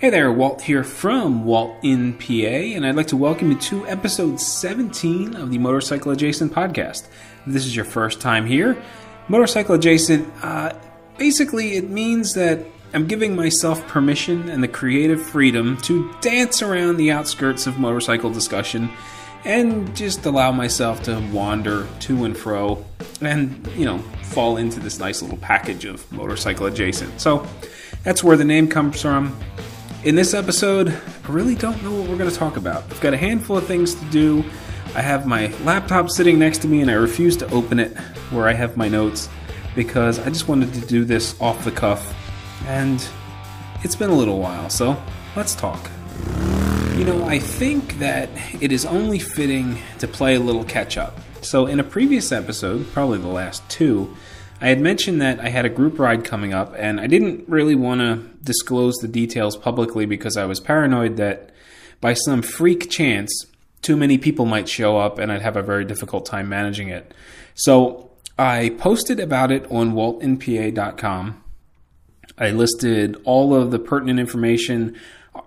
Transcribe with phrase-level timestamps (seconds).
[0.00, 3.86] Hey there, Walt here from Walt in PA, and I'd like to welcome you to
[3.86, 7.06] episode 17 of the Motorcycle Adjacent podcast.
[7.44, 8.82] If this is your first time here,
[9.28, 10.72] Motorcycle Adjacent, uh,
[11.18, 16.96] basically, it means that I'm giving myself permission and the creative freedom to dance around
[16.96, 18.88] the outskirts of motorcycle discussion
[19.44, 22.82] and just allow myself to wander to and fro
[23.20, 27.20] and, you know, fall into this nice little package of motorcycle adjacent.
[27.20, 27.46] So
[28.02, 29.38] that's where the name comes from.
[30.02, 32.84] In this episode, I really don't know what we're going to talk about.
[32.84, 34.42] I've got a handful of things to do.
[34.94, 37.94] I have my laptop sitting next to me and I refuse to open it
[38.30, 39.28] where I have my notes
[39.76, 42.14] because I just wanted to do this off the cuff.
[42.66, 43.06] And
[43.84, 44.96] it's been a little while, so
[45.36, 45.90] let's talk.
[46.96, 51.20] You know, I think that it is only fitting to play a little catch up.
[51.42, 54.14] So, in a previous episode, probably the last two,
[54.60, 57.74] I had mentioned that I had a group ride coming up, and I didn't really
[57.74, 61.50] want to disclose the details publicly because I was paranoid that
[62.00, 63.46] by some freak chance,
[63.82, 67.12] too many people might show up and I'd have a very difficult time managing it.
[67.54, 71.44] So I posted about it on waltinpa.com.
[72.38, 74.98] I listed all of the pertinent information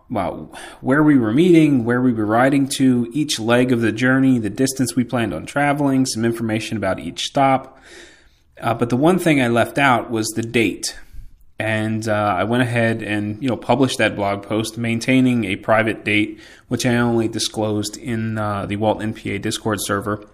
[0.09, 4.37] about where we were meeting, where we were riding to, each leg of the journey,
[4.37, 7.79] the distance we planned on traveling, some information about each stop.
[8.59, 10.97] Uh, but the one thing I left out was the date.
[11.59, 16.03] And uh, I went ahead and you know published that blog post, maintaining a private
[16.03, 20.25] date, which I only disclosed in uh, the WaltInPA Discord server.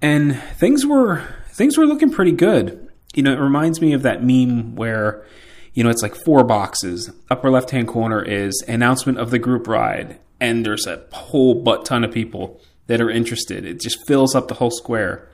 [0.00, 2.88] And things were things were looking pretty good.
[3.14, 5.26] You know, it reminds me of that meme where
[5.74, 7.10] you know it's like four boxes.
[7.28, 11.84] Upper left hand corner is announcement of the group ride, and there's a whole butt
[11.84, 13.66] ton of people that are interested.
[13.66, 15.28] It just fills up the whole square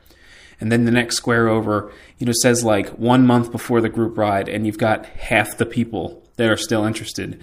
[0.61, 4.17] and then the next square over, you know, says like one month before the group
[4.17, 7.43] ride, and you've got half the people that are still interested.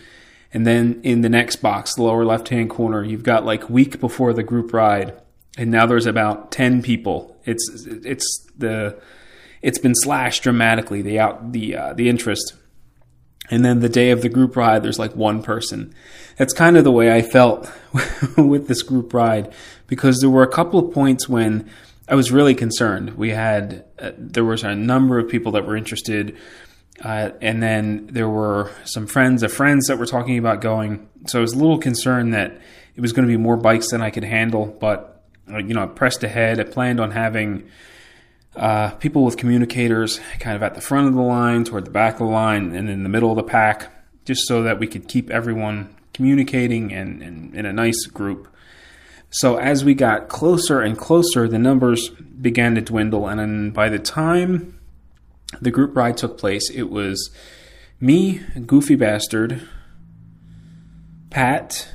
[0.54, 4.00] And then in the next box, the lower left hand corner, you've got like week
[4.00, 5.20] before the group ride,
[5.58, 7.38] and now there's about ten people.
[7.46, 9.00] It's it's the
[9.62, 12.54] it's been slashed dramatically the out the uh, the interest.
[13.50, 15.94] And then the day of the group ride, there's like one person.
[16.38, 17.70] That's kind of the way I felt
[18.38, 19.54] with this group ride
[19.88, 21.70] because there were a couple of points when
[22.08, 23.12] I was really concerned.
[23.12, 26.38] We had uh, there was a number of people that were interested,
[27.04, 31.10] uh, and then there were some friends of friends that were talking about going.
[31.28, 32.60] So I was a little concerned that
[32.96, 34.66] it was going to be more bikes than I could handle.
[34.66, 36.60] But uh, you know, I pressed ahead.
[36.60, 37.70] I planned on having
[38.56, 42.16] uh, people with communicators kind of at the front of the line, toward the back
[42.16, 43.92] of the line, and in the middle of the pack,
[44.26, 48.48] just so that we could keep everyone communicating and, and in a nice group.
[49.34, 53.90] So as we got closer and closer, the numbers began to dwindle, and then by
[53.90, 54.80] the time
[55.60, 57.32] the group ride took place, it was
[58.00, 59.68] me, Goofy Bastard,
[61.32, 61.88] Pat,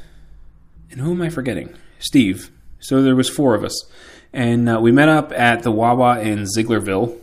[0.91, 1.73] and who am I forgetting?
[2.01, 2.51] Steve.
[2.81, 3.85] So there was four of us,
[4.33, 7.17] and uh, we met up at the Wawa in Zieglerville.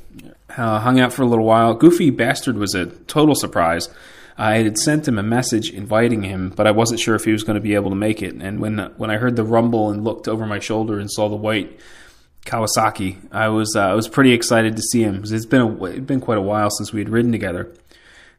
[0.55, 1.73] Uh, hung out for a little while.
[1.73, 3.89] Goofy Bastard was a total surprise.
[4.37, 7.43] I had sent him a message inviting him, but I wasn't sure if he was
[7.43, 8.35] going to be able to make it.
[8.35, 11.35] And when when I heard the rumble and looked over my shoulder and saw the
[11.35, 11.79] white
[12.45, 15.83] Kawasaki, I was uh, I was pretty excited to see him because it's been a,
[15.85, 17.71] it's been quite a while since we had ridden together.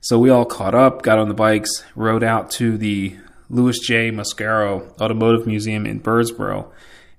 [0.00, 3.16] So we all caught up, got on the bikes, rode out to the
[3.48, 4.10] Louis J.
[4.10, 6.68] Mascaro Automotive Museum in Birdsboro,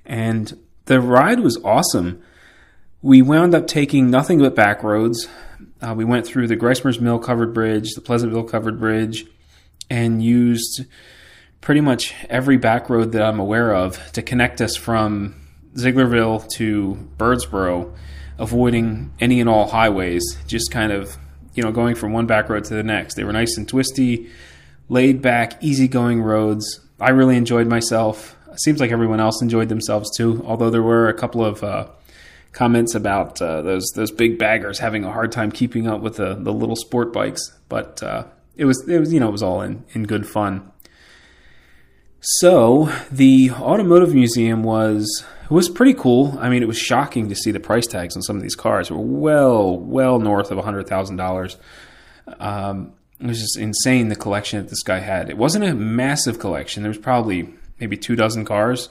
[0.05, 2.21] and the ride was awesome.
[3.01, 5.27] We wound up taking nothing but back roads.
[5.81, 9.25] Uh, we went through the Griesemer's Mill covered bridge, the Pleasantville covered bridge,
[9.89, 10.85] and used
[11.61, 15.35] pretty much every back road that I'm aware of to connect us from
[15.75, 17.93] Zieglerville to Birdsboro,
[18.39, 21.17] avoiding any and all highways, just kind of,
[21.53, 23.15] you know, going from one back road to the next.
[23.15, 24.29] They were nice and twisty,
[24.89, 26.79] laid back, easygoing roads.
[26.99, 28.35] I really enjoyed myself.
[28.51, 31.88] It seems like everyone else enjoyed themselves too, although there were a couple of uh,
[32.52, 36.35] comments about uh, those those big baggers having a hard time keeping up with the,
[36.35, 38.25] the little sport bikes, but uh,
[38.56, 40.72] it was it was you know it was all in in good fun.
[42.19, 46.38] So the automotive museum was was pretty cool.
[46.39, 48.92] I mean, it was shocking to see the price tags on some of these cars.
[48.92, 51.57] were well well north of hundred thousand dollars.
[52.39, 55.30] Um, it was just insane the collection that this guy had.
[55.30, 56.83] It wasn't a massive collection.
[56.83, 58.89] There was probably maybe two dozen cars,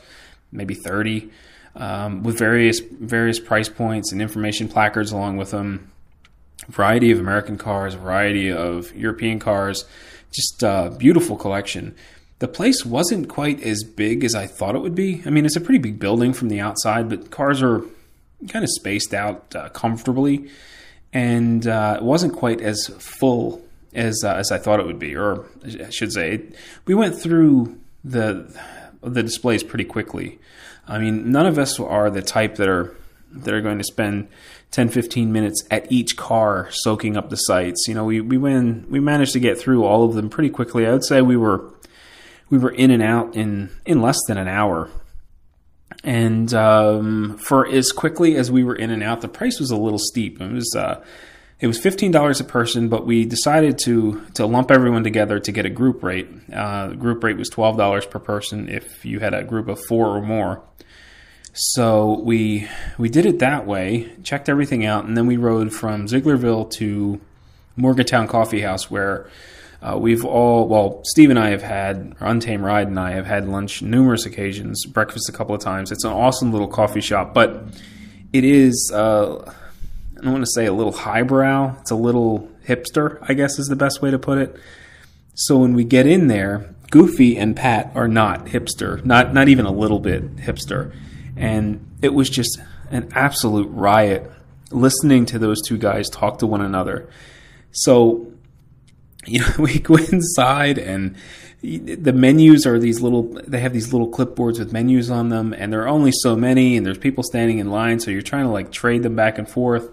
[0.50, 1.30] maybe thirty
[1.76, 5.90] um, with various various price points and information placards along with them.
[6.68, 9.84] Variety of American cars, variety of European cars,
[10.32, 11.94] just a beautiful collection.
[12.38, 15.22] The place wasn't quite as big as I thought it would be.
[15.24, 17.82] I mean, it's a pretty big building from the outside, but cars are
[18.48, 20.50] kind of spaced out uh, comfortably,
[21.12, 23.62] and uh, it wasn't quite as full
[23.94, 26.42] as uh, as I thought it would be, or I should say,
[26.84, 28.52] we went through the
[29.02, 30.38] the displays pretty quickly.
[30.86, 32.96] I mean, none of us are the type that are
[33.32, 34.28] that are going to spend
[34.70, 37.86] 10 15 minutes at each car soaking up the sights.
[37.88, 40.86] You know, we we went we managed to get through all of them pretty quickly.
[40.86, 41.72] I would say we were
[42.50, 44.90] we were in and out in in less than an hour.
[46.04, 49.76] And um, for as quickly as we were in and out, the price was a
[49.76, 50.40] little steep.
[50.40, 51.02] It was uh,
[51.58, 55.52] it was fifteen dollars a person, but we decided to to lump everyone together to
[55.52, 56.28] get a group rate.
[56.52, 60.08] Uh, group rate was twelve dollars per person if you had a group of four
[60.08, 60.62] or more.
[61.54, 62.68] So we
[62.98, 67.20] we did it that way, checked everything out, and then we rode from Zieglerville to
[67.76, 69.30] Morgantown Coffee House, where
[69.80, 73.48] uh, we've all well, Steve and I have had Untamed Ride and I have had
[73.48, 75.90] lunch numerous occasions, breakfast a couple of times.
[75.90, 77.64] It's an awesome little coffee shop, but
[78.34, 78.92] it is.
[78.94, 79.54] Uh,
[80.18, 81.76] I don't want to say a little highbrow.
[81.80, 84.56] It's a little hipster, I guess is the best way to put it.
[85.34, 89.66] So when we get in there, Goofy and Pat are not hipster, not not even
[89.66, 90.94] a little bit hipster.
[91.36, 92.58] And it was just
[92.90, 94.30] an absolute riot
[94.70, 97.10] listening to those two guys talk to one another.
[97.72, 98.32] So
[99.26, 101.16] you know, we go inside and
[101.62, 105.72] the menus are these little they have these little clipboards with menus on them and
[105.72, 108.50] there are only so many and there's people standing in line so you're trying to
[108.50, 109.90] like trade them back and forth.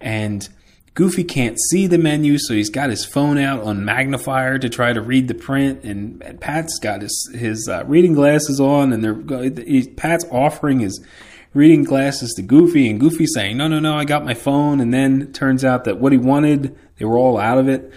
[0.00, 0.48] And
[0.94, 4.92] goofy can't see the menu so he's got his phone out on magnifier to try
[4.92, 9.02] to read the print and, and pat's got his his uh, reading glasses on and
[9.02, 11.04] they're pat's offering his
[11.52, 14.94] reading glasses to goofy and goofy saying no no no i got my phone and
[14.94, 17.92] then turns out that what he wanted they were all out of it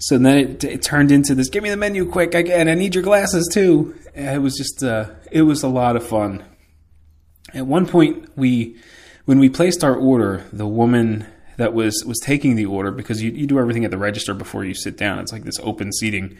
[0.00, 1.50] so then it, it, turned into this.
[1.50, 2.68] Give me the menu quick again.
[2.68, 3.94] I need your glasses too.
[4.14, 6.42] It was just uh, it was a lot of fun.
[7.52, 8.76] At one point, we
[9.26, 11.26] when we placed our order, the woman
[11.58, 14.64] that was was taking the order because you, you do everything at the register before
[14.64, 15.18] you sit down.
[15.18, 16.38] It's like this open seating.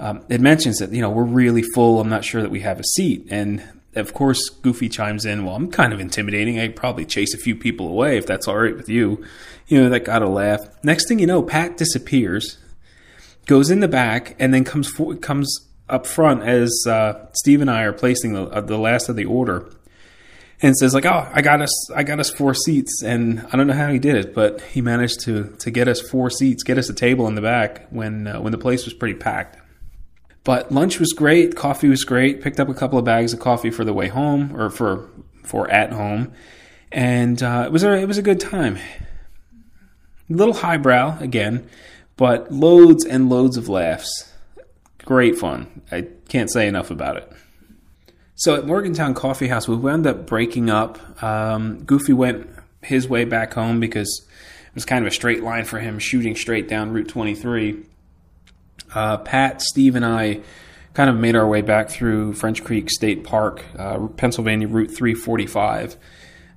[0.00, 2.00] Um, it mentions that you know we're really full.
[2.00, 3.62] I'm not sure that we have a seat, and
[3.94, 5.44] of course, Goofy chimes in.
[5.44, 6.58] Well, I'm kind of intimidating.
[6.58, 9.24] I'd probably chase a few people away if that's all right with you.
[9.68, 10.60] You know that got a laugh.
[10.82, 12.58] Next thing you know, Pat disappears
[13.48, 17.70] goes in the back, and then comes for, comes up front as uh, Steve and
[17.70, 19.68] I are placing the, uh, the last of the order,
[20.62, 23.66] and says like, "Oh, I got us, I got us four seats." And I don't
[23.66, 26.78] know how he did it, but he managed to to get us four seats, get
[26.78, 29.56] us a table in the back when uh, when the place was pretty packed.
[30.44, 32.42] But lunch was great, coffee was great.
[32.42, 35.08] Picked up a couple of bags of coffee for the way home, or for
[35.44, 36.32] for at home,
[36.92, 38.78] and uh, it was a it was a good time.
[40.30, 41.66] A little highbrow again
[42.18, 44.30] but loads and loads of laughs.
[45.06, 45.80] Great fun.
[45.90, 47.32] I can't say enough about it.
[48.34, 51.22] So at Morgantown Coffee House, we wound up breaking up.
[51.22, 52.46] Um, Goofy went
[52.82, 54.26] his way back home because
[54.66, 57.84] it was kind of a straight line for him, shooting straight down Route 23.
[58.94, 60.40] Uh, Pat, Steve, and I
[60.94, 65.96] kind of made our way back through French Creek State Park, uh, Pennsylvania Route 345,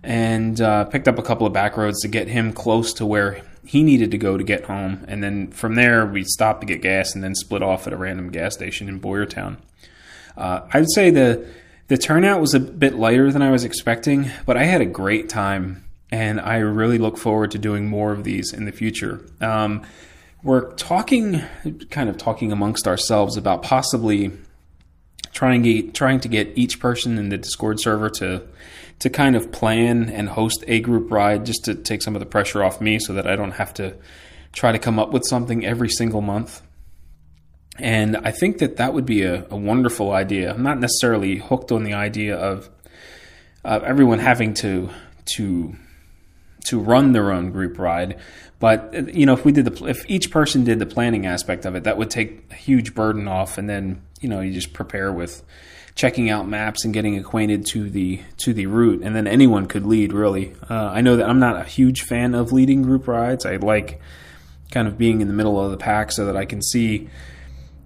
[0.02, 3.44] and uh, picked up a couple of back roads to get him close to where
[3.72, 6.82] he needed to go to get home, and then from there we stopped to get
[6.82, 9.56] gas, and then split off at a random gas station in Boyertown.
[10.36, 11.48] Uh, I'd say the
[11.88, 15.30] the turnout was a bit lighter than I was expecting, but I had a great
[15.30, 19.26] time, and I really look forward to doing more of these in the future.
[19.40, 19.84] Um,
[20.44, 21.42] we're talking,
[21.90, 24.34] kind of talking amongst ourselves about possibly
[25.32, 28.42] trying to trying to get each person in the Discord server to
[29.02, 32.26] to kind of plan and host a group ride just to take some of the
[32.26, 33.96] pressure off me so that I don't have to
[34.54, 36.62] try to come up with something every single month.
[37.80, 40.54] And I think that that would be a, a wonderful idea.
[40.54, 42.70] I'm not necessarily hooked on the idea of
[43.66, 44.90] uh, everyone having to
[45.34, 45.76] to
[46.66, 48.20] to run their own group ride,
[48.60, 51.74] but you know, if we did the if each person did the planning aspect of
[51.76, 55.12] it, that would take a huge burden off, and then you know you just prepare
[55.12, 55.44] with
[55.96, 59.86] checking out maps and getting acquainted to the to the route, and then anyone could
[59.86, 60.14] lead.
[60.14, 63.46] Really, uh, I know that I'm not a huge fan of leading group rides.
[63.46, 64.02] I like
[64.72, 67.10] kind of being in the middle of the pack so that I can see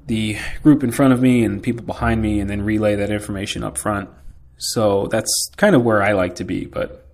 [0.06, 3.64] the group in front of me and people behind me, and then relay that information
[3.64, 4.10] up front.
[4.58, 7.06] So that's kind of where I like to be, but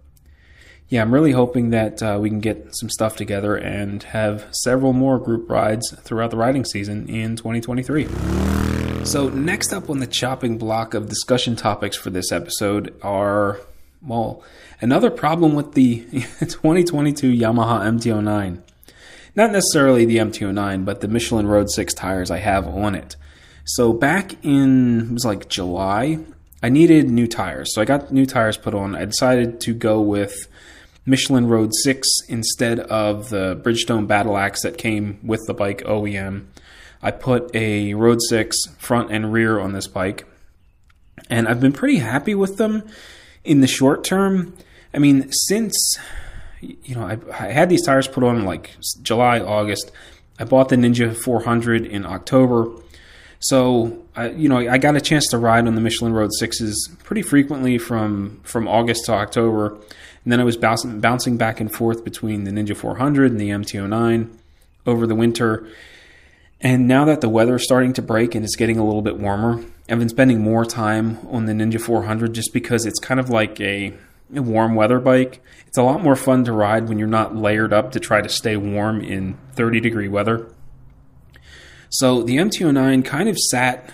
[0.92, 4.92] yeah, I'm really hoping that uh, we can get some stuff together and have several
[4.92, 8.81] more group rides throughout the riding season in 2023.
[9.04, 13.60] So, next up on the chopping block of discussion topics for this episode are,
[14.02, 14.42] well,
[14.80, 16.02] another problem with the
[16.40, 18.62] 2022 Yamaha MT09.
[19.36, 23.18] Not necessarily the MT09, but the Michelin Road 6 tires I have on it.
[23.66, 26.20] So, back in, it was like July,
[26.64, 27.74] I needed new tires.
[27.74, 28.96] So, I got new tires put on.
[28.96, 30.48] I decided to go with
[31.06, 36.46] Michelin Road 6 instead of the Bridgestone Battle Axe that came with the bike OEM.
[37.02, 40.26] I put a Road 6 front and rear on this bike,
[41.30, 42.84] and I've been pretty happy with them
[43.44, 44.56] in the short term.
[44.94, 45.98] I mean, since
[46.62, 49.92] you know I, I had these tires put on like July, August.
[50.40, 52.68] I bought the Ninja 400 in October.
[53.40, 56.90] So, I, you know, I got a chance to ride on the Michelin Road Sixes
[57.04, 59.70] pretty frequently from from August to October,
[60.24, 63.50] and then I was bouncing bouncing back and forth between the Ninja 400 and the
[63.50, 64.30] MT09
[64.86, 65.68] over the winter.
[66.62, 69.18] And now that the weather is starting to break and it's getting a little bit
[69.18, 73.30] warmer, I've been spending more time on the Ninja 400 just because it's kind of
[73.30, 73.94] like a,
[74.36, 75.44] a warm weather bike.
[75.68, 78.30] It's a lot more fun to ride when you're not layered up to try to
[78.30, 80.54] stay warm in 30 degree weather.
[81.90, 83.92] So the MT09 kind of sat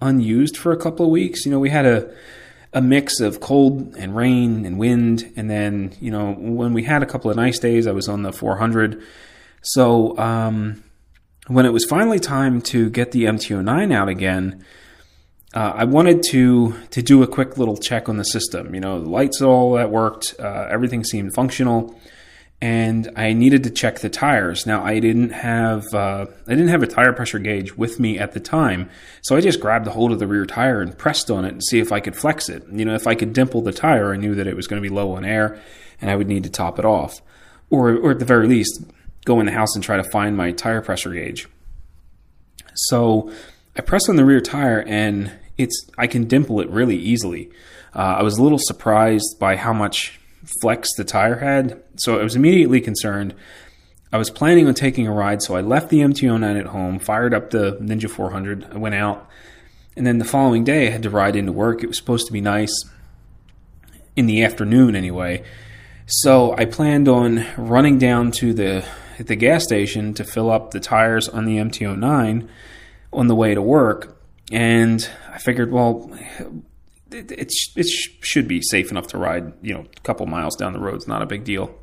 [0.00, 1.46] unused for a couple of weeks.
[1.46, 2.12] You know, we had a
[2.74, 7.02] a mix of cold and rain and wind, and then you know when we had
[7.02, 9.02] a couple of nice days, I was on the 400.
[9.62, 10.82] So um,
[11.48, 14.64] when it was finally time to get the MT09 out again,
[15.54, 18.74] uh, I wanted to to do a quick little check on the system.
[18.74, 21.98] You know, the lights all that worked, uh, everything seemed functional
[22.62, 24.66] and I needed to check the tires.
[24.66, 28.32] Now I didn't have uh, I didn't have a tire pressure gauge with me at
[28.32, 28.88] the time,
[29.20, 31.64] so I just grabbed a hold of the rear tire and pressed on it and
[31.64, 32.64] see if I could flex it.
[32.70, 34.88] You know, if I could dimple the tire, I knew that it was going to
[34.88, 35.60] be low on air,
[36.00, 37.20] and I would need to top it off,
[37.68, 38.84] or or at the very least
[39.24, 41.48] go in the house and try to find my tire pressure gauge.
[42.74, 43.32] So
[43.76, 47.50] I press on the rear tire and it's I can dimple it really easily.
[47.94, 50.18] Uh, I was a little surprised by how much
[50.60, 53.34] flex the tire had, so I was immediately concerned.
[54.12, 57.32] I was planning on taking a ride, so I left the MT09 at home, fired
[57.32, 59.28] up the Ninja 400, I went out,
[59.96, 61.82] and then the following day I had to ride into work.
[61.82, 62.72] It was supposed to be nice
[64.16, 65.44] in the afternoon anyway.
[66.06, 68.84] So I planned on running down to the
[69.18, 72.48] the gas station to fill up the tires on the MT09
[73.12, 74.16] on the way to work,
[74.50, 76.10] and I figured, well,
[77.10, 80.72] it, it, it should be safe enough to ride, you know, a couple miles down
[80.72, 80.96] the road.
[80.96, 81.74] It's not a big deal,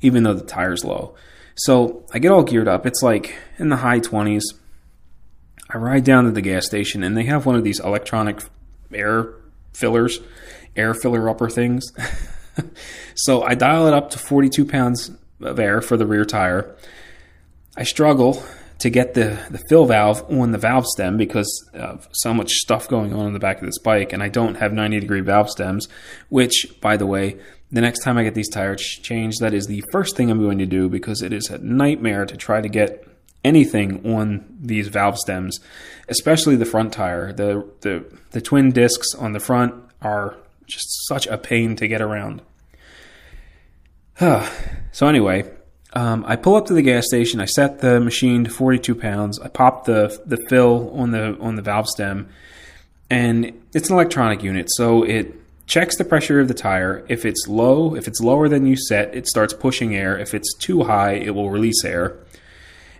[0.00, 1.14] even though the tire's low.
[1.54, 2.86] So I get all geared up.
[2.86, 4.42] It's like in the high 20s.
[5.68, 8.40] I ride down to the gas station, and they have one of these electronic
[8.92, 9.34] air
[9.72, 10.20] fillers,
[10.76, 11.92] air filler upper things.
[13.14, 16.74] so I dial it up to 42 pounds of air for the rear tire.
[17.76, 18.42] I struggle
[18.78, 22.88] to get the, the fill valve on the valve stem because of so much stuff
[22.88, 25.50] going on in the back of this bike, and I don't have 90 degree valve
[25.50, 25.88] stems,
[26.28, 27.38] which, by the way,
[27.72, 30.58] the next time I get these tires changed, that is the first thing I'm going
[30.58, 33.06] to do because it is a nightmare to try to get
[33.44, 35.58] anything on these valve stems,
[36.08, 37.32] especially the front tire.
[37.32, 42.02] The, the, the twin discs on the front are just such a pain to get
[42.02, 42.42] around.
[44.92, 45.44] so, anyway,
[45.92, 47.40] um, I pull up to the gas station.
[47.40, 49.38] I set the machine to 42 pounds.
[49.40, 52.28] I pop the the fill on the on the valve stem,
[53.10, 55.34] and it's an electronic unit, so it
[55.66, 57.04] checks the pressure of the tire.
[57.08, 60.18] If it's low, if it's lower than you set, it starts pushing air.
[60.18, 62.16] If it's too high, it will release air,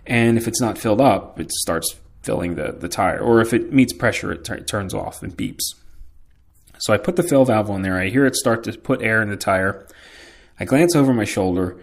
[0.05, 3.19] and if it's not filled up, it starts filling the the tire.
[3.19, 5.73] Or if it meets pressure, it t- turns off and beeps.
[6.79, 7.97] So I put the fill valve on there.
[7.97, 9.87] I hear it start to put air in the tire.
[10.59, 11.79] I glance over my shoulder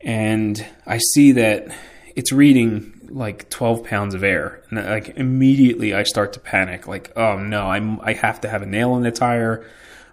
[0.00, 1.68] and I see that
[2.14, 4.62] it's reading like 12 pounds of air.
[4.70, 8.62] And like immediately I start to panic like oh no I'm I have to have
[8.62, 9.66] a nail in the tire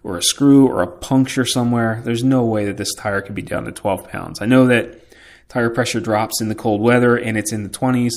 [0.04, 2.01] or a screw or a puncture somewhere.
[2.04, 4.42] There's no way that this tire could be down to 12 pounds.
[4.42, 5.04] I know that
[5.50, 8.13] tire pressure drops in the cold weather and it's in the 20s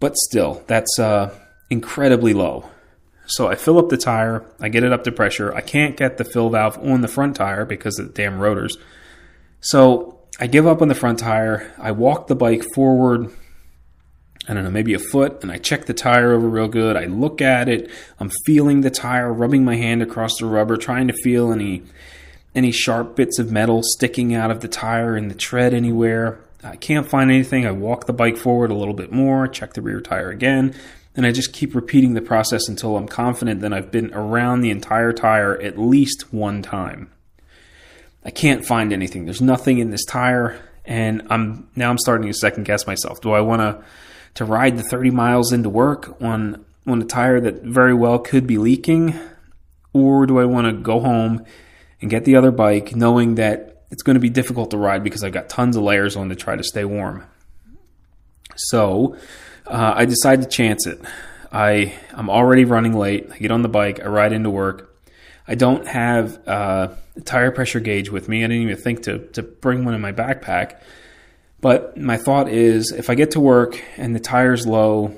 [0.00, 1.32] but still that's uh,
[1.68, 2.68] incredibly low
[3.30, 6.18] so I fill up the tire I get it up to pressure I can't get
[6.18, 8.76] the fill valve on the front tire because of the damn rotors
[9.60, 11.70] so I give up on the front tire.
[11.78, 13.30] I walk the bike forward,
[14.48, 16.96] I don't know, maybe a foot, and I check the tire over real good.
[16.96, 17.90] I look at it.
[18.18, 21.82] I'm feeling the tire, rubbing my hand across the rubber, trying to feel any
[22.52, 26.40] any sharp bits of metal sticking out of the tire in the tread anywhere.
[26.64, 27.64] I can't find anything.
[27.64, 30.74] I walk the bike forward a little bit more, check the rear tire again,
[31.16, 34.70] and I just keep repeating the process until I'm confident that I've been around the
[34.70, 37.10] entire tire at least one time.
[38.24, 39.24] I can't find anything.
[39.24, 43.20] There's nothing in this tire, and I'm now I'm starting to second guess myself.
[43.20, 43.84] Do I want to
[44.34, 48.46] to ride the 30 miles into work on on a tire that very well could
[48.46, 49.18] be leaking,
[49.92, 51.44] or do I want to go home
[52.00, 55.24] and get the other bike, knowing that it's going to be difficult to ride because
[55.24, 57.24] I've got tons of layers on to try to stay warm?
[58.56, 59.16] So
[59.70, 61.00] uh, I decide to chance it.
[61.52, 63.28] I I'm already running late.
[63.32, 64.00] I get on the bike.
[64.00, 64.94] I ride into work.
[65.48, 68.44] I don't have uh, a tire pressure gauge with me.
[68.44, 70.80] I didn't even think to to bring one in my backpack.
[71.60, 75.14] But my thought is, if I get to work and the tire's low,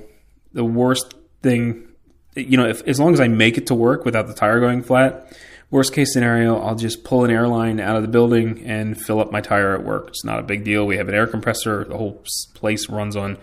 [0.52, 1.88] the worst thing,
[2.34, 4.82] you know, if as long as I make it to work without the tire going
[4.82, 5.32] flat,
[5.70, 9.30] worst case scenario, I'll just pull an airline out of the building and fill up
[9.30, 10.08] my tire at work.
[10.08, 10.84] It's not a big deal.
[10.84, 11.84] We have an air compressor.
[11.84, 12.22] The whole
[12.54, 13.38] place runs on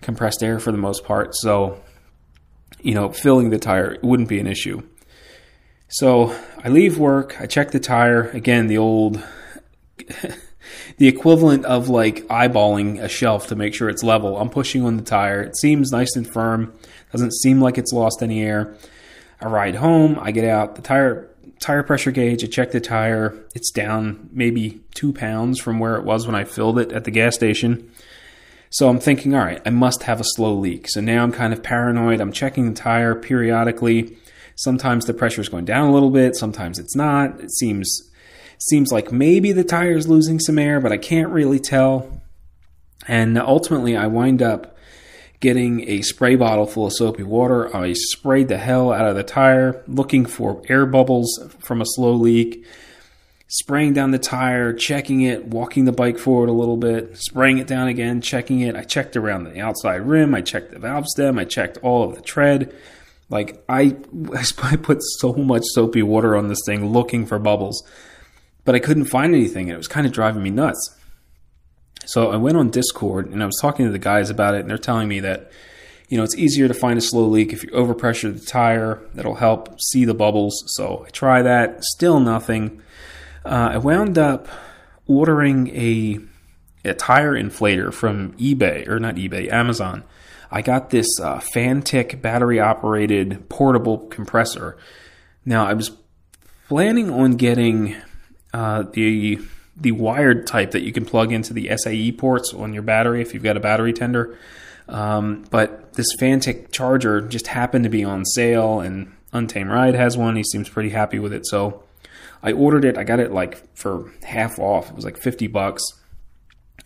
[0.00, 1.34] compressed air for the most part.
[1.34, 1.80] So,
[2.80, 4.82] you know, filling the tire wouldn't be an issue.
[5.88, 9.22] So I leave work, I check the tire, again, the old,
[10.98, 14.36] the equivalent of like eyeballing a shelf to make sure it's level.
[14.36, 15.42] I'm pushing on the tire.
[15.42, 16.76] It seems nice and firm,
[17.12, 18.74] doesn't seem like it's lost any air.
[19.40, 23.34] I ride home, I get out the tire tire pressure gauge, I check the tire.
[23.54, 27.10] It's down maybe two pounds from where it was when I filled it at the
[27.10, 27.90] gas station.
[28.70, 30.88] So I'm thinking, all right, I must have a slow leak.
[30.88, 32.20] So now I'm kind of paranoid.
[32.20, 34.16] I'm checking the tire periodically.
[34.56, 37.40] Sometimes the pressure is going down a little bit, sometimes it's not.
[37.40, 38.10] It seems
[38.58, 42.22] seems like maybe the tire is losing some air, but I can't really tell.
[43.06, 44.76] And ultimately, I wind up
[45.40, 47.74] getting a spray bottle full of soapy water.
[47.76, 52.12] I sprayed the hell out of the tire, looking for air bubbles from a slow
[52.12, 52.64] leak,
[53.48, 57.66] spraying down the tire, checking it, walking the bike forward a little bit, spraying it
[57.66, 58.74] down again, checking it.
[58.74, 62.16] I checked around the outside rim, I checked the valve stem, I checked all of
[62.16, 62.74] the tread.
[63.28, 63.96] Like I,
[64.62, 67.86] I put so much soapy water on this thing looking for bubbles,
[68.64, 69.68] but I couldn't find anything.
[69.68, 70.94] And it was kind of driving me nuts.
[72.04, 74.70] So I went on Discord and I was talking to the guys about it, and
[74.70, 75.50] they're telling me that
[76.08, 79.00] you know it's easier to find a slow leak if you overpressure the tire.
[79.14, 80.62] That'll help see the bubbles.
[80.68, 81.82] So I try that.
[81.84, 82.80] Still nothing.
[83.46, 84.48] Uh, I wound up
[85.06, 86.18] ordering a
[86.84, 90.04] a tire inflator from eBay or not eBay, Amazon.
[90.50, 94.76] I got this uh, Fanttik battery operated portable compressor.
[95.44, 95.92] Now I was
[96.68, 97.96] planning on getting
[98.52, 99.38] uh, the
[99.76, 103.32] the wired type that you can plug into the SAE ports on your battery if
[103.32, 104.36] you've got a battery tender.
[104.88, 110.16] Um, but this Fanttik charger just happened to be on sale, and Untamed Ride has
[110.16, 110.34] one.
[110.34, 111.82] He seems pretty happy with it, so
[112.46, 112.96] I ordered it.
[112.96, 114.88] I got it like for half off.
[114.88, 115.82] It was like fifty bucks,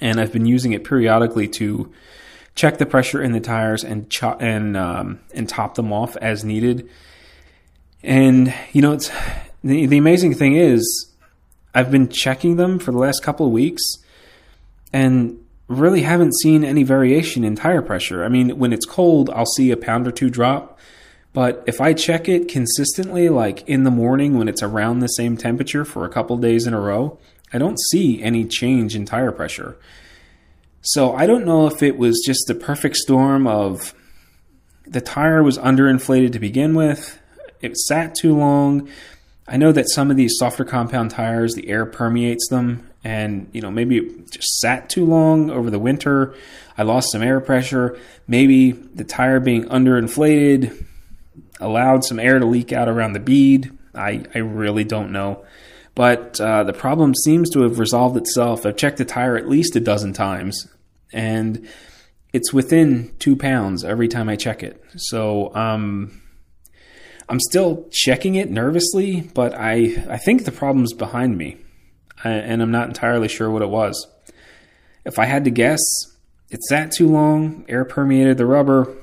[0.00, 1.92] and I've been using it periodically to
[2.54, 6.44] check the pressure in the tires and cho- and um, and top them off as
[6.44, 6.88] needed.
[8.02, 9.10] And you know, it's
[9.62, 11.12] the, the amazing thing is
[11.74, 13.82] I've been checking them for the last couple of weeks
[14.94, 18.24] and really haven't seen any variation in tire pressure.
[18.24, 20.78] I mean, when it's cold, I'll see a pound or two drop.
[21.32, 25.36] But if I check it consistently, like in the morning when it's around the same
[25.36, 27.18] temperature for a couple days in a row,
[27.52, 29.76] I don't see any change in tire pressure.
[30.82, 33.94] So I don't know if it was just the perfect storm of
[34.86, 37.20] the tire was underinflated to begin with,
[37.60, 38.88] it sat too long,
[39.50, 43.60] I know that some of these softer compound tires, the air permeates them, and you
[43.60, 46.34] know maybe it just sat too long over the winter.
[46.78, 47.98] I lost some air pressure.
[48.28, 50.86] Maybe the tire being underinflated
[51.60, 53.70] allowed some air to leak out around the bead.
[53.94, 55.44] I, I really don't know.
[55.94, 58.64] But uh, the problem seems to have resolved itself.
[58.64, 60.68] I've checked the tire at least a dozen times,
[61.12, 61.68] and
[62.32, 64.82] it's within two pounds every time I check it.
[64.96, 66.22] So um,
[67.28, 71.58] I'm still checking it nervously, but I, I think the problem's behind me,
[72.22, 74.06] and I'm not entirely sure what it was.
[75.04, 75.80] If I had to guess,
[76.50, 78.94] it sat too long, air permeated the rubber,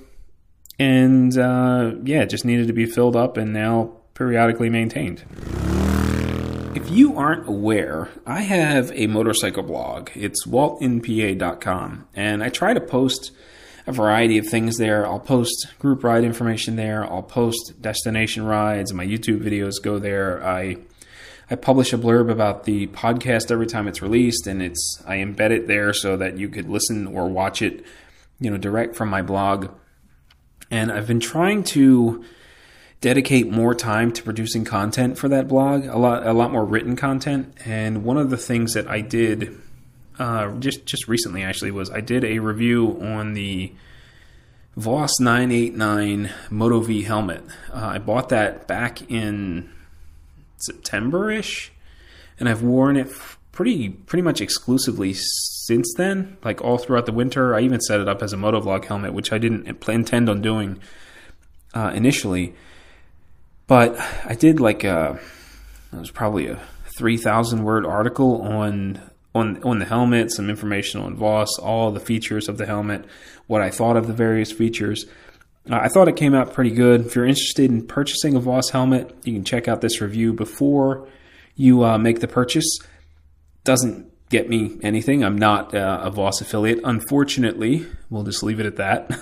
[0.79, 5.23] and uh, yeah, it just needed to be filled up and now periodically maintained.
[6.75, 10.09] If you aren't aware, I have a motorcycle blog.
[10.13, 13.31] It's waltinpa.com, and I try to post
[13.87, 15.07] a variety of things there.
[15.07, 17.03] I'll post group ride information there.
[17.03, 18.93] I'll post destination rides.
[18.93, 20.45] My YouTube videos go there.
[20.45, 20.77] I
[21.49, 25.51] I publish a blurb about the podcast every time it's released, and it's I embed
[25.51, 27.85] it there so that you could listen or watch it,
[28.39, 29.69] you know, direct from my blog.
[30.69, 32.23] And I've been trying to
[32.99, 36.95] dedicate more time to producing content for that blog, a lot a lot more written
[36.95, 37.53] content.
[37.65, 39.57] And one of the things that I did
[40.19, 43.73] uh, just just recently actually was I did a review on the
[44.75, 47.43] Voss 989 Moto V helmet.
[47.73, 49.71] Uh, I bought that back in
[50.57, 51.71] September ish,
[52.39, 53.09] and I've worn it
[53.57, 56.37] pretty pretty much exclusively since then.
[56.43, 59.33] Like all throughout the winter, I even set it up as a motovlog helmet, which
[59.33, 60.79] I didn't intend on doing
[61.73, 62.53] uh, initially.
[63.65, 65.19] But I did like a
[65.91, 66.61] it was probably a
[66.99, 69.01] three thousand word article on
[69.33, 73.05] on on the helmet, some information on Voss, all the features of the helmet,
[73.47, 75.07] what I thought of the various features.
[75.67, 77.07] Uh, I thought it came out pretty good.
[77.07, 81.07] If you're interested in purchasing a Voss helmet, you can check out this review before
[81.55, 82.77] you uh, make the purchase.
[83.67, 85.25] Doesn't get me anything.
[85.25, 87.85] I'm not uh, a Voss affiliate, unfortunately.
[88.09, 89.19] We'll just leave it at that.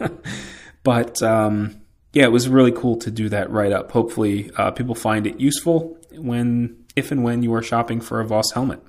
[0.82, 1.80] but um,
[2.12, 3.92] yeah, it was really cool to do that write up.
[3.92, 8.26] Hopefully, uh, people find it useful when, if and when you are shopping for a
[8.26, 8.82] Voss helmet.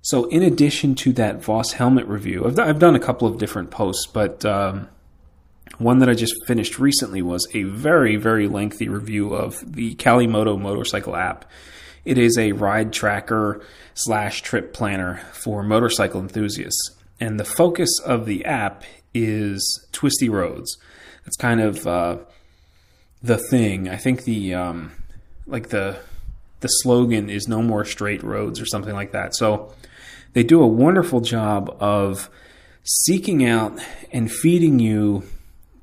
[0.00, 3.72] So, in addition to that Voss helmet review, I've, I've done a couple of different
[3.72, 4.88] posts, but um,
[5.78, 10.56] one that I just finished recently was a very, very lengthy review of the Calimoto
[10.56, 11.50] motorcycle app.
[12.04, 13.62] It is a ride tracker
[13.94, 16.90] slash trip planner for motorcycle enthusiasts.
[17.20, 20.76] And the focus of the app is twisty roads.
[21.24, 22.18] That's kind of uh,
[23.22, 23.88] the thing.
[23.88, 24.92] I think the um,
[25.46, 25.98] like the
[26.60, 29.34] the slogan is no more straight roads or something like that.
[29.34, 29.74] So
[30.32, 32.28] they do a wonderful job of
[32.82, 33.78] seeking out
[34.12, 35.24] and feeding you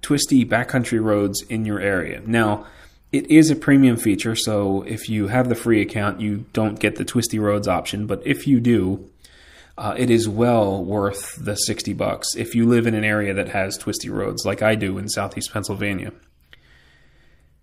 [0.02, 2.22] twisty backcountry roads in your area.
[2.26, 2.66] Now,
[3.12, 6.96] it is a premium feature, so if you have the free account, you don't get
[6.96, 8.08] the twisty roads option.
[8.08, 9.10] But if you do,
[9.78, 13.50] uh, it is well worth the 60 bucks if you live in an area that
[13.50, 16.14] has twisty roads, like I do in southeast Pennsylvania.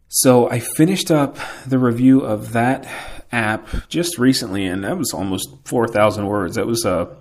[0.09, 2.89] So I finished up the review of that
[3.31, 6.57] app just recently, and that was almost 4,000 words.
[6.57, 7.15] That was a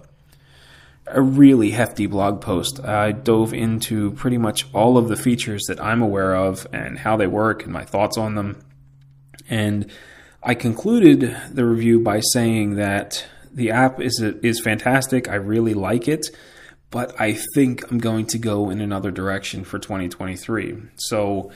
[1.10, 2.84] a really hefty blog post.
[2.84, 7.18] I dove into pretty much all of the features that I'm aware of and how
[7.18, 8.62] they work and my thoughts on them.
[9.50, 9.90] And
[10.44, 15.30] I concluded the review by saying that the app is is fantastic.
[15.30, 16.28] I really like it,
[16.92, 20.78] but I think I'm going to go in another direction for 2023.
[20.98, 21.52] So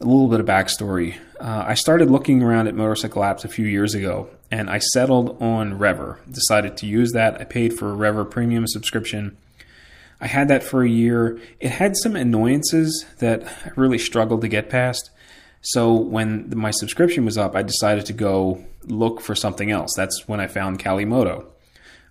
[0.00, 1.16] a little bit of backstory.
[1.40, 5.40] Uh, I started looking around at motorcycle apps a few years ago, and I settled
[5.40, 6.20] on Rever.
[6.30, 7.40] Decided to use that.
[7.40, 9.36] I paid for a Rever premium subscription.
[10.20, 11.38] I had that for a year.
[11.60, 15.10] It had some annoyances that I really struggled to get past.
[15.60, 19.90] So when my subscription was up, I decided to go look for something else.
[19.96, 21.46] That's when I found Calimoto.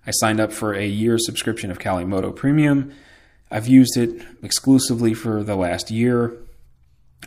[0.06, 2.92] I signed up for a year subscription of Calimoto Premium.
[3.50, 6.36] I've used it exclusively for the last year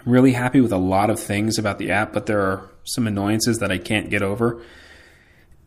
[0.06, 3.60] really happy with a lot of things about the app, but there are some annoyances
[3.60, 4.62] that I can't get over.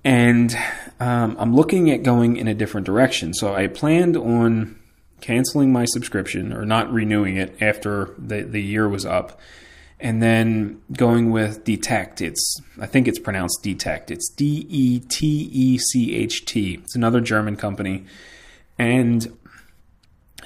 [0.04, 0.56] And
[1.00, 3.32] um, I'm looking at going in a different direction.
[3.32, 4.78] So I planned on
[5.20, 9.40] canceling my subscription or not renewing it after the, the year was up.
[9.98, 12.20] And then going with Detecht.
[12.20, 14.10] It's I think it's pronounced Detecht.
[14.10, 16.74] It's D E T E C H T.
[16.82, 18.04] It's another German company.
[18.78, 19.34] And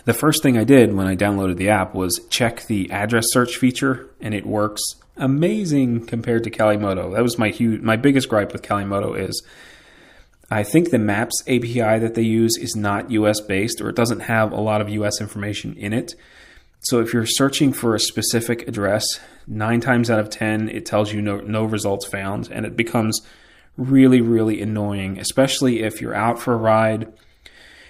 [0.05, 3.57] the first thing I did when I downloaded the app was check the address search
[3.57, 4.83] feature, and it works
[5.19, 7.15] amazing compared to Calimoto.
[7.15, 9.43] That was my huge, my biggest gripe with Calimoto is
[10.51, 14.21] I think the Maps API that they use is not US based, or it doesn't
[14.21, 16.15] have a lot of US information in it.
[16.81, 19.05] So if you're searching for a specific address,
[19.47, 23.21] nine times out of ten it tells you no no results found, and it becomes
[23.77, 27.13] really really annoying, especially if you're out for a ride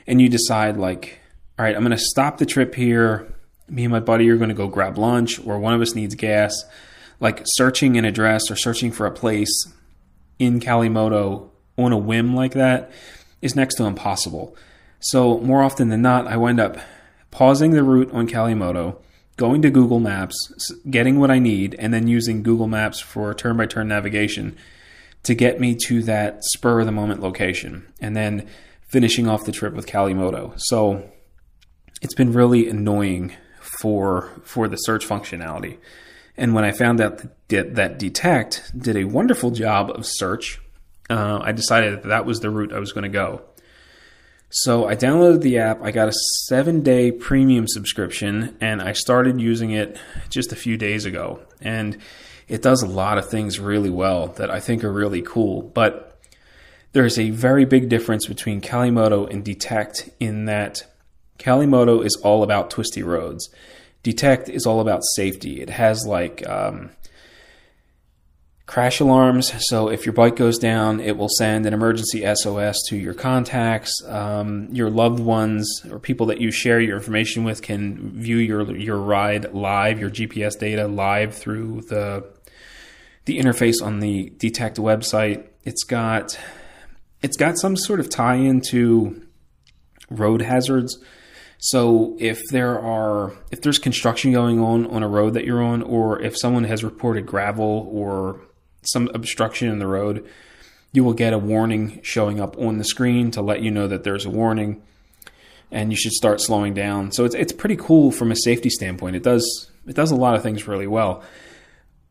[0.06, 1.20] and you decide like
[1.58, 3.34] all right, I'm going to stop the trip here.
[3.68, 6.14] Me and my buddy are going to go grab lunch, or one of us needs
[6.14, 6.54] gas.
[7.20, 9.72] Like searching an address or searching for a place
[10.38, 12.90] in Calimoto on a whim like that
[13.40, 14.56] is next to impossible.
[15.00, 16.76] So, more often than not, I wind up
[17.30, 19.00] pausing the route on Calimoto,
[19.36, 23.56] going to Google Maps, getting what I need, and then using Google Maps for turn
[23.56, 24.56] by turn navigation
[25.22, 28.48] to get me to that spur of the moment location, and then
[28.88, 30.54] finishing off the trip with Calimoto.
[30.56, 31.08] So,
[32.02, 35.78] it's been really annoying for for the search functionality.
[36.38, 40.60] And when I found out that, that Detecht did a wonderful job of search,
[41.10, 43.42] uh, I decided that that was the route I was going to go.
[44.50, 45.82] So I downloaded the app.
[45.82, 46.12] I got a
[46.46, 49.98] seven day premium subscription, and I started using it
[50.30, 51.40] just a few days ago.
[51.60, 51.98] And
[52.46, 55.62] it does a lot of things really well that I think are really cool.
[55.62, 56.18] But
[56.92, 60.84] there's a very big difference between Calimoto and Detecht in that
[61.38, 63.50] Calimoto is all about twisty roads.
[64.02, 65.60] Detecht is all about safety.
[65.60, 66.90] It has like um,
[68.68, 69.52] crash alarms.
[69.66, 74.00] So if your bike goes down, it will send an emergency SOS to your contacts.
[74.06, 78.76] Um, your loved ones or people that you share your information with can view your
[78.76, 82.24] your ride live, your GPS data live through the
[83.24, 85.46] the interface on the Detecht website.
[85.64, 86.38] It's got
[87.22, 89.26] it's got some sort of tie into
[90.10, 91.02] road hazards.
[91.58, 95.82] So if there are if there's construction going on on a road that you're on,
[95.82, 98.40] or if someone has reported gravel or
[98.82, 100.24] some obstruction in the road,
[100.92, 104.04] you will get a warning showing up on the screen to let you know that
[104.04, 104.80] there's a warning.
[105.70, 107.12] and you should start slowing down.
[107.12, 109.16] So it's it's pretty cool from a safety standpoint.
[109.16, 111.22] It does it does a lot of things really well,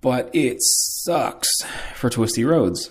[0.02, 1.50] but it sucks
[1.96, 2.90] for twisty roads.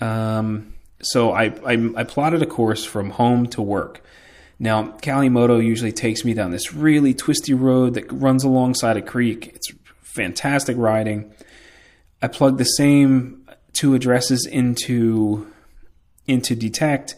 [0.00, 4.02] Um, so I, I I plotted a course from home to work.
[4.58, 9.52] Now, Calimoto usually takes me down this really twisty road that runs alongside a creek.
[9.54, 11.32] It's fantastic riding.
[12.22, 15.50] I plugged the same two addresses into
[16.26, 17.14] into Detecht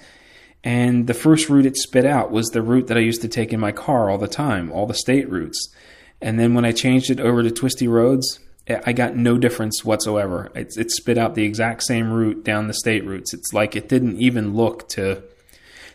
[0.67, 3.53] and the first route it spit out was the route that I used to take
[3.53, 5.73] in my car all the time, all the state routes.
[6.21, 9.85] And then when I changed it over to twisty roads, eh, I got no difference
[9.85, 10.51] whatsoever.
[10.57, 13.33] It, it spit out the exact same route down the state routes.
[13.33, 15.23] It's like it didn't even look to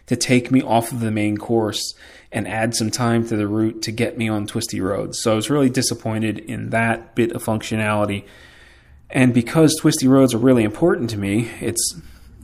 [0.07, 1.93] to take me off of the main course
[2.31, 5.19] and add some time to the route to get me on twisty roads.
[5.21, 8.25] So I was really disappointed in that bit of functionality.
[9.09, 11.95] And because twisty roads are really important to me, it's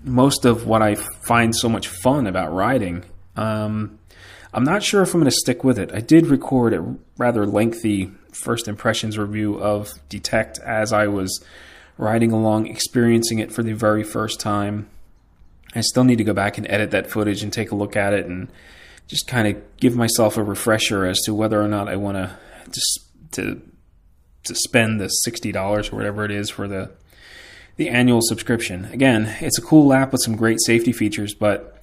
[0.04, 3.04] most of what I find so much fun about riding.
[3.36, 4.00] Um,
[4.54, 5.91] I'm not sure if I'm going to stick with it.
[5.93, 11.43] I did record a rather lengthy first impressions review of Detecht as I was
[11.98, 14.89] riding along, experiencing it for the very first time.
[15.75, 18.13] I still need to go back and edit that footage and take a look at
[18.13, 18.49] it and
[19.08, 22.38] just kind of give myself a refresher as to whether or not I want to
[22.71, 22.99] just
[23.34, 23.62] to
[24.45, 26.91] to spend the sixty dollars or whatever it is for the
[27.75, 28.86] the annual subscription.
[28.86, 31.73] Again, it's a cool app with some great safety features, but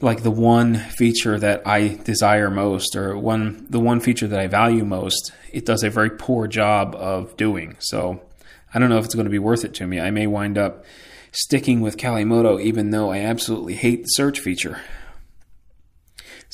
[0.00, 4.46] like the one feature that I desire most or one the one feature that I
[4.46, 7.76] value most, it does a very poor job of doing.
[7.78, 8.20] So
[8.74, 10.00] I don't know if it's going to be worth it to me.
[10.00, 10.84] I may wind up
[11.32, 14.80] sticking with Calimoto even though I absolutely hate the search feature.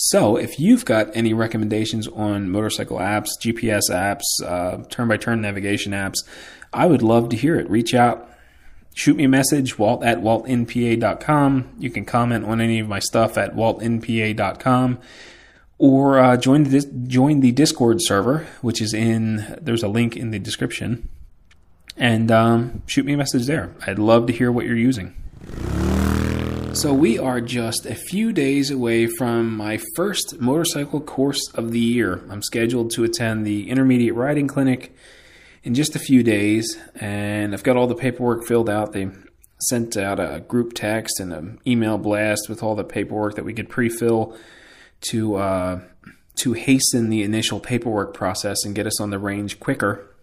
[0.00, 5.92] So, if you've got any recommendations on motorcycle apps, GPS apps, turn by turn navigation
[5.92, 6.18] apps,
[6.72, 7.68] I would love to hear it.
[7.68, 8.30] Reach out,
[8.94, 11.68] shoot me a message, walt at waltinpa.com.
[11.78, 14.98] You can comment on any of my stuff at waltinpa.com
[15.78, 20.30] or uh, join the join the Discord server, which is in there's a link in
[20.30, 21.08] the description,
[21.98, 23.74] and um, shoot me a message there.
[23.86, 25.14] I'd love to hear what you're using.
[26.74, 31.80] So we are just a few days away from my first motorcycle course of the
[31.80, 32.22] year.
[32.30, 34.94] I'm scheduled to attend the Intermediate Riding Clinic
[35.64, 38.92] in just a few days, and I've got all the paperwork filled out.
[38.92, 39.10] They
[39.60, 43.54] sent out a group text and an email blast with all the paperwork that we
[43.54, 44.36] could pre-fill
[45.00, 45.80] to uh,
[46.36, 50.14] to hasten the initial paperwork process and get us on the range quicker.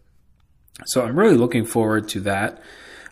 [0.84, 2.62] So I'm really looking forward to that.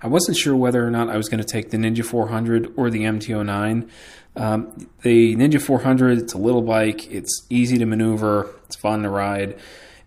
[0.02, 2.90] I wasn't sure whether or not I was going to take the Ninja 400 or
[2.90, 3.90] the MT09.
[4.36, 9.10] Um, the Ninja 400, it's a little bike, it's easy to maneuver, it's fun to
[9.10, 9.58] ride,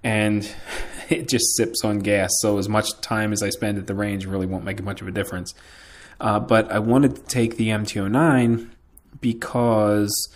[0.04, 0.48] and
[1.08, 2.30] it just sips on gas.
[2.40, 5.08] So as much time as I spend at the range really won't make much of
[5.08, 5.54] a difference.
[6.20, 8.68] Uh, but I wanted to take the MT09
[9.20, 10.28] because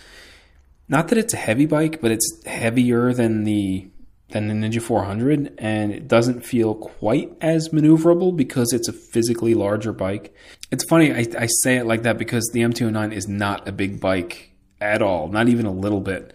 [0.87, 3.90] not that it's a heavy bike, but it's heavier than the
[4.31, 9.53] than the Ninja 400, and it doesn't feel quite as maneuverable because it's a physically
[9.53, 10.35] larger bike.
[10.71, 13.99] It's funny I, I say it like that because the MT09 is not a big
[13.99, 16.33] bike at all, not even a little bit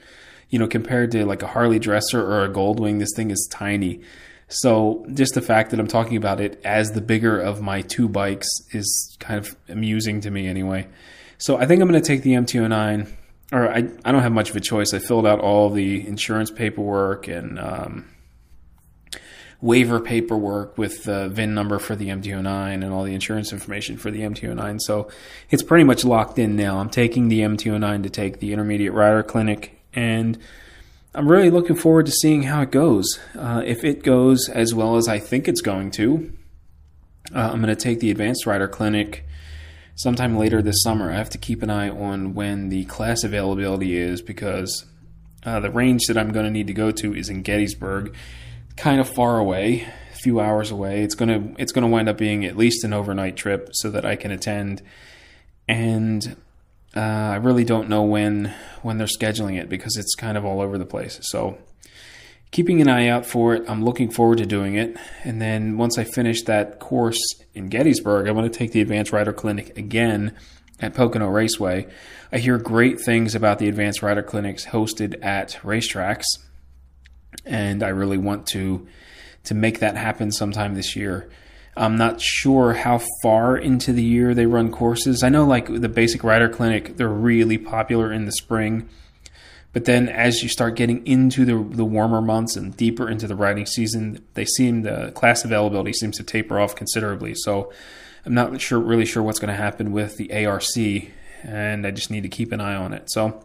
[0.48, 4.00] you know, compared to like a Harley Dresser or a Goldwing, this thing is tiny.
[4.48, 8.08] So just the fact that I'm talking about it as the bigger of my two
[8.08, 10.86] bikes is kind of amusing to me anyway.
[11.38, 13.10] So I think I'm going to take the MT09,
[13.52, 14.92] or I, I don't have much of a choice.
[14.92, 18.08] I filled out all the insurance paperwork and um,
[19.60, 24.10] waiver paperwork with the VIN number for the MT09 and all the insurance information for
[24.10, 24.80] the MT09.
[24.80, 25.08] So
[25.50, 26.78] it's pretty much locked in now.
[26.78, 30.38] I'm taking the MT09 to take the intermediate rider clinic and
[31.14, 33.18] I'm really looking forward to seeing how it goes.
[33.34, 36.30] Uh, if it goes as well as I think it's going to,
[37.34, 39.25] uh, I'm going to take the Advanced Rider Clinic
[39.96, 41.10] sometime later this summer.
[41.10, 44.84] I have to keep an eye on when the class availability is because
[45.44, 48.14] uh, the range that I'm going to need to go to is in Gettysburg,
[48.76, 51.02] kind of far away, a few hours away.
[51.02, 54.06] It's going to it's to wind up being at least an overnight trip so that
[54.06, 54.82] I can attend
[55.68, 56.36] and
[56.94, 60.60] uh, I really don't know when when they're scheduling it because it's kind of all
[60.60, 61.18] over the place.
[61.22, 61.58] So
[62.50, 63.68] keeping an eye out for it.
[63.68, 64.96] I'm looking forward to doing it.
[65.24, 67.18] And then once I finish that course
[67.54, 70.36] in Gettysburg, I want to take the Advanced Rider Clinic again
[70.80, 71.86] at Pocono Raceway.
[72.32, 76.24] I hear great things about the Advanced Rider Clinics hosted at racetracks,
[77.44, 78.86] and I really want to
[79.44, 81.30] to make that happen sometime this year.
[81.76, 85.22] I'm not sure how far into the year they run courses.
[85.22, 88.88] I know like the basic rider clinic, they're really popular in the spring.
[89.76, 93.36] But then as you start getting into the, the warmer months and deeper into the
[93.36, 97.34] riding season, they seem the class availability seems to taper off considerably.
[97.34, 97.70] So
[98.24, 100.62] I'm not sure really sure what's going to happen with the ARC
[101.42, 103.10] and I just need to keep an eye on it.
[103.10, 103.44] So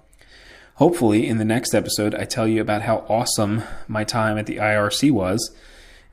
[0.75, 4.55] hopefully, in the next episode, I tell you about how awesome my time at the
[4.55, 5.53] IRC was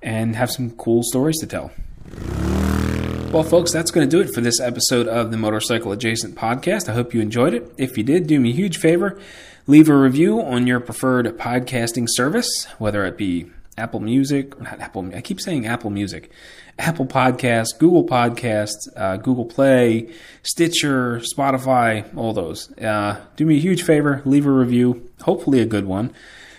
[0.02, 1.70] and have some cool stories to tell.
[3.31, 6.88] Well, folks, that's going to do it for this episode of the Motorcycle Adjacent podcast.
[6.88, 7.72] I hope you enjoyed it.
[7.76, 9.20] If you did, do me a huge favor
[9.68, 15.14] leave a review on your preferred podcasting service, whether it be Apple Music, not Apple.
[15.14, 16.31] I keep saying Apple Music,
[16.78, 20.11] Apple Podcasts, Google Podcasts, uh, Google Play,
[20.42, 22.72] Stitcher, Spotify, all those.
[22.78, 26.14] Uh, do me a huge favor, leave a review, hopefully a good one.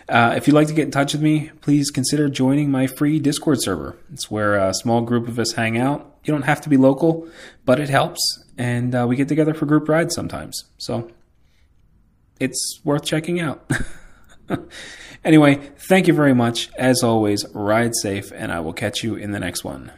[0.07, 3.19] Uh, if you'd like to get in touch with me, please consider joining my free
[3.19, 3.97] Discord server.
[4.13, 6.15] It's where a small group of us hang out.
[6.23, 7.27] You don't have to be local,
[7.65, 10.63] but it helps, and uh, we get together for group rides sometimes.
[10.77, 11.09] So
[12.39, 13.69] it's worth checking out.
[15.23, 15.55] anyway,
[15.89, 16.69] thank you very much.
[16.77, 19.91] As always, ride safe, and I will catch you in the next one.